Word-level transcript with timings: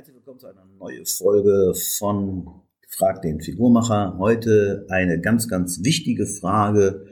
Herzlich 0.00 0.16
willkommen 0.16 0.38
zu 0.38 0.46
einer 0.46 0.64
neuen 0.78 1.04
Folge 1.04 1.74
von 1.98 2.62
Frag 2.88 3.20
den 3.20 3.38
Figurmacher. 3.42 4.16
Heute 4.18 4.86
eine 4.88 5.20
ganz, 5.20 5.46
ganz 5.46 5.84
wichtige 5.84 6.26
Frage 6.26 7.04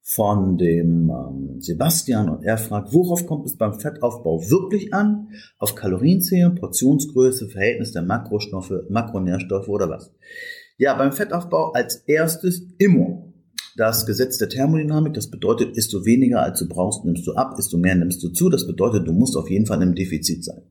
von 0.00 0.56
dem 0.56 1.10
ähm, 1.10 1.60
Sebastian 1.60 2.30
und 2.30 2.42
er 2.42 2.56
fragt, 2.56 2.94
worauf 2.94 3.26
kommt 3.26 3.44
es 3.44 3.58
beim 3.58 3.78
Fettaufbau 3.78 4.40
wirklich 4.48 4.94
an? 4.94 5.28
Auf 5.58 5.74
Kalorienzählen, 5.74 6.54
Portionsgröße, 6.54 7.50
Verhältnis 7.50 7.92
der 7.92 8.04
Makrostoffe, 8.04 8.86
Makronährstoffe 8.88 9.68
oder 9.68 9.90
was? 9.90 10.10
Ja, 10.78 10.94
beim 10.94 11.12
Fettaufbau 11.12 11.72
als 11.72 11.96
erstes 12.06 12.62
immer 12.78 13.29
das 13.76 14.06
Gesetz 14.06 14.38
der 14.38 14.48
Thermodynamik. 14.48 15.14
Das 15.14 15.30
bedeutet, 15.30 15.76
isst 15.76 15.92
du 15.92 16.04
weniger 16.04 16.42
als 16.42 16.58
du 16.58 16.68
brauchst, 16.68 17.04
nimmst 17.04 17.26
du 17.26 17.34
ab, 17.34 17.54
isst 17.58 17.72
du 17.72 17.78
mehr, 17.78 17.94
nimmst 17.94 18.22
du 18.22 18.28
zu. 18.28 18.48
Das 18.48 18.66
bedeutet, 18.66 19.06
du 19.06 19.12
musst 19.12 19.36
auf 19.36 19.50
jeden 19.50 19.66
Fall 19.66 19.82
im 19.82 19.94
Defizit 19.94 20.44
sein. 20.44 20.62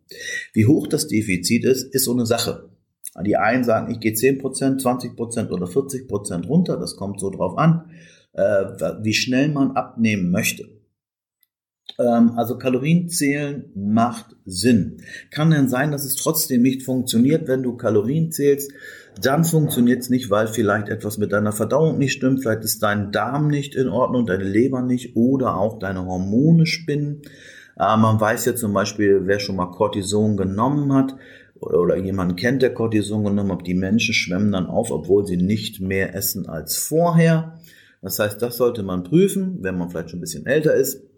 Wie 0.53 0.66
hoch 0.66 0.88
das 0.88 1.07
Defizit 1.07 1.66
ist, 1.66 1.93
ist 1.93 2.05
so 2.05 2.13
eine 2.13 2.26
Sache. 2.26 2.70
Die 3.26 3.38
einen 3.38 3.63
sagen, 3.63 3.91
ich 3.91 3.99
gehe 3.99 4.13
10%, 4.13 4.81
20% 4.81 5.49
oder 5.49 5.66
40% 5.66 6.48
runter. 6.48 6.77
Das 6.77 6.95
kommt 6.95 7.20
so 7.20 7.30
drauf 7.30 7.57
an, 7.57 7.90
äh, 8.34 8.66
wie 9.02 9.13
schnell 9.13 9.49
man 9.49 9.71
abnehmen 9.71 10.31
möchte. 10.31 10.70
Ähm, 11.98 12.31
also 12.38 12.57
Kalorien 12.57 13.09
zählen 13.09 13.71
macht 13.76 14.35
Sinn. 14.45 15.02
Kann 15.31 15.52
denn 15.52 15.70
sein, 15.70 15.91
dass 15.91 16.05
es 16.05 16.16
trotzdem 16.16 16.62
nicht 16.62 16.84
funktioniert, 16.84 17.48
wenn 17.48 17.63
du 17.63 17.76
Kalorien 17.76 18.31
zählst? 18.31 18.71
Dann 19.22 19.44
funktioniert 19.44 20.02
es 20.02 20.09
nicht, 20.09 20.30
weil 20.30 20.48
vielleicht 20.48 20.90
etwas 20.90 21.18
mit 21.18 21.31
deiner 21.31 21.52
Verdauung 21.52 21.98
nicht 21.98 22.13
stimmt, 22.13 22.41
vielleicht 22.41 22.63
ist 22.63 22.81
dein 22.84 23.12
Darm 23.12 23.48
nicht 23.48 23.76
in 23.76 23.90
Ordnung, 23.90 24.26
deine 24.26 24.44
Leber 24.44 24.82
nicht 24.82 25.16
oder 25.16 25.58
auch 25.58 25.80
deine 25.80 26.05
Hormone 26.05 26.66
spinnen. 26.66 27.22
Äh, 27.77 27.98
man 27.98 28.20
weiß 28.20 28.45
ja 28.45 28.55
zum 28.55 28.73
Beispiel, 28.73 29.22
wer 29.26 29.40
schon 29.40 29.55
mal 29.55 29.72
Cortison 29.72 30.38
genommen 30.38 30.94
hat 30.94 31.16
oder, 31.60 31.79
oder 31.79 31.98
jemanden 31.98 32.35
kennt, 32.35 32.62
der 32.62 32.74
Cortison 32.74 33.24
genommen 33.24 33.51
hat, 33.51 33.68
die 33.68 33.74
Menschen 33.74 34.13
schwemmen 34.13 34.51
dann 34.51 34.68
auf, 34.68 34.91
obwohl 34.91 35.26
sie 35.26 35.38
nicht 35.38 35.82
mehr 35.82 36.16
essen 36.16 36.48
als 36.48 36.77
vorher. 36.77 37.60
Das 38.01 38.20
heißt, 38.20 38.41
das 38.41 38.57
sollte 38.57 38.84
man 38.84 39.04
prüfen, 39.04 39.57
wenn 39.62 39.77
man 39.77 39.90
vielleicht 39.90 40.12
schon 40.12 40.20
ein 40.20 40.21
bisschen 40.21 40.46
älter 40.46 40.73
ist. 40.73 41.09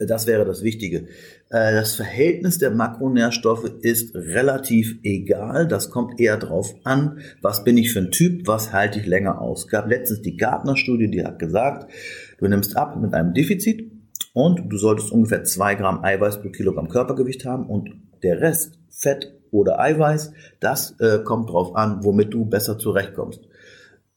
Das 0.00 0.26
wäre 0.26 0.44
das 0.44 0.62
Wichtige. 0.64 1.06
Äh, 1.50 1.72
das 1.72 1.94
Verhältnis 1.94 2.58
der 2.58 2.72
Makronährstoffe 2.72 3.70
ist 3.82 4.14
relativ 4.14 4.98
egal. 5.04 5.68
Das 5.68 5.90
kommt 5.90 6.20
eher 6.20 6.36
drauf 6.36 6.74
an, 6.82 7.20
was 7.40 7.62
bin 7.62 7.78
ich 7.78 7.92
für 7.92 8.00
ein 8.00 8.10
Typ, 8.10 8.46
was 8.48 8.72
halte 8.72 8.98
ich 8.98 9.06
länger 9.06 9.40
aus. 9.40 9.64
Es 9.64 9.68
gab 9.70 9.88
letztens 9.88 10.22
die 10.22 10.36
Gartner-Studie, 10.36 11.10
die 11.10 11.24
hat 11.24 11.38
gesagt, 11.38 11.92
du 12.38 12.48
nimmst 12.48 12.76
ab 12.76 13.00
mit 13.00 13.14
einem 13.14 13.34
Defizit 13.34 13.92
und 14.32 14.68
du 14.68 14.76
solltest 14.76 15.12
ungefähr 15.12 15.44
zwei 15.44 15.76
Gramm 15.76 16.02
Eiweiß 16.02 16.42
pro 16.42 16.48
Kilogramm 16.48 16.88
Körpergewicht 16.88 17.44
haben 17.44 17.66
und 17.66 17.90
der 18.24 18.40
Rest, 18.40 18.80
Fett 18.90 19.32
oder 19.52 19.78
Eiweiß, 19.78 20.32
das 20.58 20.98
äh, 20.98 21.20
kommt 21.22 21.50
drauf 21.50 21.76
an, 21.76 22.02
womit 22.02 22.34
du 22.34 22.46
besser 22.46 22.78
zurechtkommst. 22.78 23.42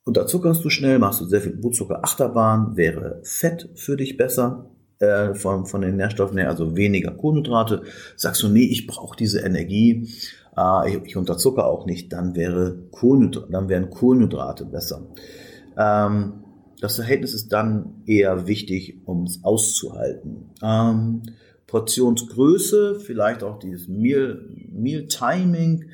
Unterzuckerst 0.05 0.66
du 0.66 0.72
schnell, 0.72 0.98
machst 0.98 1.22
du 1.22 1.25
sehr 1.25 1.42
viel 1.42 1.55
Blutzucker 1.55 2.03
Achterbahn, 2.03 2.75
wäre 2.78 3.20
Fett 3.23 3.70
für 3.75 3.95
dich 3.95 4.17
besser 4.17 4.72
äh, 4.99 5.33
von, 5.33 5.65
von 5.65 5.81
den 5.81 5.97
Nährstoffen 5.97 6.37
her, 6.37 6.49
also 6.49 6.75
weniger 6.75 7.11
Kohlenhydrate, 7.11 7.83
sagst 8.15 8.43
du, 8.43 8.49
nee, 8.49 8.65
ich 8.65 8.87
brauche 8.87 9.15
diese 9.15 9.41
Energie, 9.41 10.09
äh, 10.57 10.89
ich, 10.89 11.01
ich 11.05 11.17
unterzucker 11.17 11.67
auch 11.67 11.85
nicht, 11.85 12.11
dann, 12.13 12.35
wäre 12.35 12.77
Kohlenhydrate, 12.91 13.51
dann 13.51 13.69
wären 13.69 13.89
Kohlenhydrate 13.89 14.65
besser. 14.65 15.07
Ähm, 15.77 16.43
das 16.79 16.95
Verhältnis 16.95 17.33
ist 17.33 17.49
dann 17.49 18.03
eher 18.05 18.47
wichtig, 18.47 19.01
um 19.05 19.23
es 19.23 19.43
auszuhalten. 19.43 20.51
Ähm, 20.61 21.23
Portionsgröße, 21.65 22.99
vielleicht 22.99 23.43
auch 23.43 23.59
dieses 23.59 23.87
Meal, 23.87 24.47
Meal 24.71 25.07
Timing, 25.07 25.85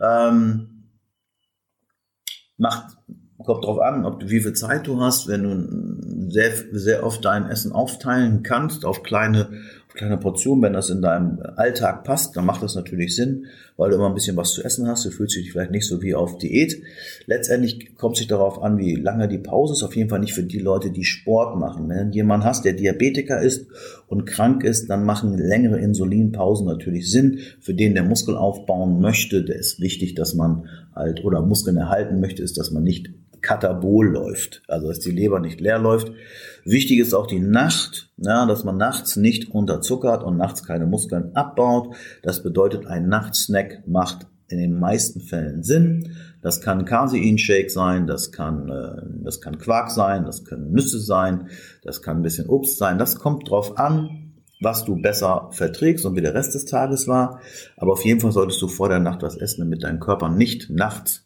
ähm, 0.00 0.90
macht, 2.56 2.96
kommt 3.44 3.64
drauf 3.64 3.80
an, 3.80 4.04
ob 4.04 4.20
du 4.20 4.30
wie 4.30 4.40
viel 4.40 4.52
Zeit 4.52 4.86
du 4.86 5.00
hast, 5.00 5.28
wenn 5.28 5.42
du 5.42 6.15
sehr, 6.28 6.52
sehr 6.72 7.04
oft 7.04 7.24
dein 7.24 7.48
Essen 7.48 7.72
aufteilen 7.72 8.42
kannst 8.42 8.84
auf 8.84 9.02
kleine, 9.02 9.48
auf 9.88 9.94
kleine 9.94 10.16
Portionen. 10.18 10.62
Wenn 10.62 10.72
das 10.72 10.90
in 10.90 11.02
deinem 11.02 11.38
Alltag 11.56 12.04
passt, 12.04 12.36
dann 12.36 12.46
macht 12.46 12.62
das 12.62 12.74
natürlich 12.74 13.14
Sinn, 13.14 13.46
weil 13.76 13.90
du 13.90 13.96
immer 13.96 14.08
ein 14.08 14.14
bisschen 14.14 14.36
was 14.36 14.52
zu 14.52 14.62
essen 14.62 14.86
hast. 14.88 15.04
Du 15.04 15.10
fühlst 15.10 15.36
dich 15.36 15.52
vielleicht 15.52 15.70
nicht 15.70 15.86
so 15.86 16.02
wie 16.02 16.14
auf 16.14 16.38
Diät. 16.38 16.82
Letztendlich 17.26 17.94
kommt 17.96 18.14
es 18.14 18.18
sich 18.18 18.28
darauf 18.28 18.62
an, 18.62 18.78
wie 18.78 18.94
lange 18.94 19.28
die 19.28 19.38
Pause 19.38 19.74
ist. 19.74 19.82
Auf 19.82 19.96
jeden 19.96 20.08
Fall 20.08 20.20
nicht 20.20 20.34
für 20.34 20.42
die 20.42 20.58
Leute, 20.58 20.90
die 20.90 21.04
Sport 21.04 21.58
machen. 21.58 21.88
Wenn 21.88 22.12
jemand 22.12 22.44
hast, 22.44 22.64
der 22.64 22.74
Diabetiker 22.74 23.40
ist 23.40 23.66
und 24.08 24.26
krank 24.26 24.64
ist, 24.64 24.88
dann 24.88 25.04
machen 25.04 25.36
längere 25.36 25.78
Insulinpausen 25.78 26.66
natürlich 26.66 27.10
Sinn. 27.10 27.40
Für 27.60 27.74
den, 27.74 27.94
der 27.94 28.04
Muskel 28.04 28.36
aufbauen 28.36 29.00
möchte, 29.00 29.44
der 29.44 29.56
ist 29.56 29.80
wichtig, 29.80 30.14
dass 30.14 30.34
man 30.34 30.68
halt 30.94 31.24
oder 31.24 31.42
Muskeln 31.42 31.76
erhalten 31.76 32.20
möchte, 32.20 32.42
ist, 32.42 32.58
dass 32.58 32.70
man 32.70 32.82
nicht 32.82 33.10
katabol 33.40 34.08
läuft, 34.08 34.62
also 34.68 34.88
dass 34.88 35.00
die 35.00 35.10
Leber 35.10 35.40
nicht 35.40 35.60
leer 35.60 35.78
läuft. 35.78 36.12
Wichtig 36.64 36.98
ist 36.98 37.14
auch 37.14 37.26
die 37.26 37.40
Nacht, 37.40 38.10
ja, 38.16 38.46
dass 38.46 38.64
man 38.64 38.76
nachts 38.76 39.16
nicht 39.16 39.50
unterzuckert 39.50 40.22
und 40.22 40.36
nachts 40.36 40.64
keine 40.64 40.86
Muskeln 40.86 41.34
abbaut. 41.34 41.94
Das 42.22 42.42
bedeutet, 42.42 42.86
ein 42.86 43.08
Nachtsnack 43.08 43.86
macht 43.86 44.26
in 44.48 44.58
den 44.58 44.78
meisten 44.78 45.20
Fällen 45.20 45.62
Sinn. 45.62 46.16
Das 46.40 46.60
kann 46.60 46.84
Casein-Shake 46.84 47.70
sein, 47.70 48.06
das 48.06 48.30
kann, 48.30 48.70
äh, 48.70 49.02
das 49.24 49.40
kann 49.40 49.58
Quark 49.58 49.90
sein, 49.90 50.24
das 50.24 50.44
können 50.44 50.72
Nüsse 50.72 51.00
sein, 51.00 51.48
das 51.82 52.02
kann 52.02 52.18
ein 52.18 52.22
bisschen 52.22 52.48
Obst 52.48 52.78
sein. 52.78 52.98
Das 52.98 53.16
kommt 53.16 53.50
drauf 53.50 53.78
an, 53.78 54.34
was 54.60 54.84
du 54.84 54.96
besser 54.96 55.50
verträgst 55.52 56.06
und 56.06 56.16
wie 56.16 56.20
der 56.20 56.34
Rest 56.34 56.54
des 56.54 56.64
Tages 56.64 57.08
war. 57.08 57.40
Aber 57.76 57.92
auf 57.92 58.04
jeden 58.04 58.20
Fall 58.20 58.32
solltest 58.32 58.62
du 58.62 58.68
vor 58.68 58.88
der 58.88 59.00
Nacht 59.00 59.22
was 59.22 59.36
essen, 59.36 59.60
damit 59.60 59.82
dein 59.82 60.00
Körper 60.00 60.28
nicht 60.28 60.70
nachts 60.70 61.25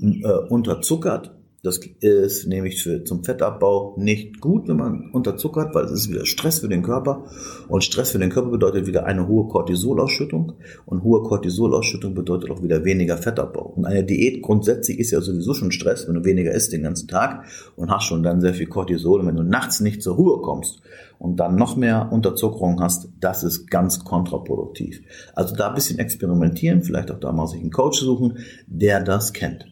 äh, 0.00 0.32
unterzuckert. 0.48 1.36
Das 1.66 1.78
ist 1.78 2.46
nämlich 2.46 2.80
für, 2.80 3.02
zum 3.02 3.24
Fettabbau 3.24 3.96
nicht 3.98 4.40
gut, 4.40 4.68
wenn 4.68 4.76
man 4.76 5.10
unterzuckert, 5.10 5.74
weil 5.74 5.86
es 5.86 5.90
ist 5.90 6.10
wieder 6.10 6.24
Stress 6.24 6.60
für 6.60 6.68
den 6.68 6.84
Körper. 6.84 7.24
Und 7.66 7.82
Stress 7.82 8.12
für 8.12 8.20
den 8.20 8.30
Körper 8.30 8.50
bedeutet 8.50 8.86
wieder 8.86 9.04
eine 9.04 9.26
hohe 9.26 9.48
Cortisolausschüttung. 9.48 10.52
Und 10.84 11.02
hohe 11.02 11.24
Cortisolausschüttung 11.24 12.14
bedeutet 12.14 12.52
auch 12.52 12.62
wieder 12.62 12.84
weniger 12.84 13.18
Fettabbau. 13.18 13.72
Und 13.74 13.84
eine 13.84 14.04
Diät 14.04 14.42
grundsätzlich 14.42 15.00
ist 15.00 15.10
ja 15.10 15.20
sowieso 15.20 15.54
schon 15.54 15.72
Stress, 15.72 16.06
wenn 16.06 16.14
du 16.14 16.24
weniger 16.24 16.52
isst 16.52 16.72
den 16.72 16.84
ganzen 16.84 17.08
Tag 17.08 17.46
und 17.74 17.90
hast 17.90 18.04
schon 18.04 18.22
dann 18.22 18.40
sehr 18.40 18.54
viel 18.54 18.68
Cortisol. 18.68 19.18
Und 19.18 19.26
wenn 19.26 19.36
du 19.36 19.42
nachts 19.42 19.80
nicht 19.80 20.02
zur 20.02 20.14
Ruhe 20.14 20.40
kommst 20.42 20.82
und 21.18 21.40
dann 21.40 21.56
noch 21.56 21.74
mehr 21.76 22.10
Unterzuckerung 22.12 22.80
hast, 22.80 23.08
das 23.18 23.42
ist 23.42 23.68
ganz 23.72 24.04
kontraproduktiv. 24.04 25.00
Also 25.34 25.56
da 25.56 25.70
ein 25.70 25.74
bisschen 25.74 25.98
experimentieren, 25.98 26.84
vielleicht 26.84 27.10
auch 27.10 27.18
da 27.18 27.32
mal 27.32 27.48
sich 27.48 27.60
einen 27.60 27.72
Coach 27.72 27.98
suchen, 27.98 28.38
der 28.68 29.00
das 29.02 29.32
kennt. 29.32 29.66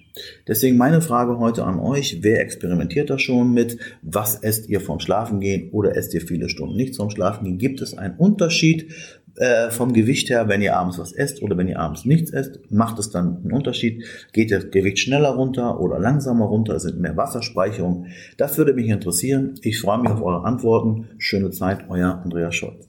Deswegen 0.47 0.77
meine 0.77 1.01
Frage 1.01 1.39
heute 1.39 1.65
an 1.65 1.81
euch, 1.81 2.19
wer 2.23 2.41
experimentiert 2.41 3.11
da 3.11 3.19
schon 3.19 3.53
mit, 3.53 3.79
was 4.03 4.37
esst 4.37 4.69
ihr 4.69 4.81
vom 4.81 5.01
Schlafengehen 5.01 5.71
oder 5.71 5.97
esst 5.97 6.15
ihr 6.15 6.21
viele 6.21 6.49
Stunden 6.49 6.77
nicht 6.77 6.97
vom 6.97 7.11
Schlafengehen? 7.11 7.59
Gibt 7.59 7.81
es 7.81 7.99
einen 7.99 8.17
Unterschied 8.17 8.93
äh, 9.37 9.71
vom 9.71 9.93
Gewicht 9.93 10.31
her, 10.31 10.49
wenn 10.49 10.63
ihr 10.63 10.77
abends 10.77 10.99
was 10.99 11.13
esst 11.13 11.43
oder 11.43 11.57
wenn 11.59 11.69
ihr 11.69 11.81
abends 11.81 12.05
nichts 12.05 12.33
esst? 12.33 12.61
Macht 12.71 12.99
es 12.99 13.11
dann 13.11 13.39
einen 13.39 13.53
Unterschied? 13.53 14.05
Geht 14.33 14.53
das 14.53 14.71
Gewicht 14.71 15.01
schneller 15.01 15.31
runter 15.31 15.81
oder 15.81 15.99
langsamer 15.99 16.45
runter? 16.45 16.79
Sind 16.79 17.01
mehr 17.01 17.17
Wasserspeicherung? 17.17 18.07
Das 18.37 18.57
würde 18.57 18.75
mich 18.75 18.89
interessieren. 18.89 19.55
Ich 19.63 19.81
freue 19.81 19.99
mich 19.99 20.11
auf 20.11 20.23
eure 20.23 20.45
Antworten. 20.45 21.09
Schöne 21.19 21.51
Zeit, 21.51 21.87
euer 21.89 22.21
Andreas 22.23 22.55
Scholz. 22.55 22.89